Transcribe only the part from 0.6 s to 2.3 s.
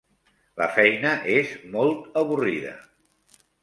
La feina és molt